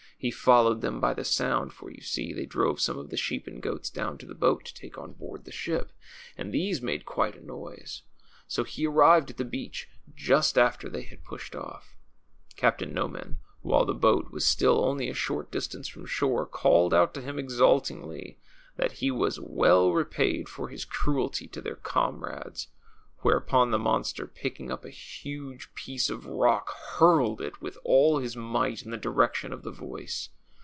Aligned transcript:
He 0.17 0.29
followed 0.29 0.81
them 0.81 0.99
by 1.01 1.15
the 1.15 1.23
sound, 1.25 1.73
for, 1.73 1.89
you 1.89 2.01
see, 2.01 2.31
they 2.31 2.45
drove 2.45 2.79
some 2.79 2.95
of 2.95 3.09
the 3.09 3.17
sheep 3.17 3.47
and 3.47 3.59
goats 3.59 3.89
down 3.89 4.19
to 4.19 4.27
the 4.27 4.35
boat 4.35 4.63
to 4.65 4.73
take 4.75 4.95
on 4.95 5.13
board 5.13 5.51
ship, 5.51 5.91
and 6.37 6.53
these 6.53 6.79
made 6.79 7.05
quite 7.07 7.35
a 7.35 7.43
noise; 7.43 8.03
so 8.47 8.63
he 8.63 8.85
arrived 8.85 9.31
at 9.31 9.37
the 9.37 9.43
beach 9.43 9.89
just 10.13 10.59
after 10.59 10.87
they 10.89 11.01
had 11.01 11.23
pushed 11.25 11.55
off. 11.55 11.97
Captain 12.55 12.93
Noman, 12.93 13.39
while 13.63 13.83
the 13.85 13.95
boat 13.95 14.29
was 14.29 14.45
still 14.45 14.85
only 14.85 15.09
a 15.09 15.15
sliort 15.15 15.49
distance 15.49 15.87
from 15.87 16.05
shore, 16.05 16.45
called 16.45 16.93
out 16.93 17.15
to 17.15 17.21
him 17.23 17.39
exultantly 17.39 18.37
that 18.75 18.91
he 18.99 19.09
was 19.09 19.39
well 19.39 19.91
repaid 19.91 20.47
for 20.47 20.69
his 20.69 20.85
cruelty 20.85 21.47
to 21.47 21.61
their 21.61 21.77
comrades; 21.77 22.67
whereupon 23.23 23.69
the 23.69 23.77
monster, 23.77 24.25
picking 24.25 24.71
up 24.71 24.83
a 24.83 24.89
huge 24.89 25.71
piece 25.75 26.09
of 26.09 26.25
rock, 26.25 26.71
hurled 26.95 27.39
it 27.39 27.61
with 27.61 27.77
all 27.83 28.17
his 28.17 28.35
might 28.35 28.81
in 28.81 28.89
the 28.89 28.97
direction 28.97 29.53
of 29.53 29.61
the 29.61 29.69
voice. 29.69 30.29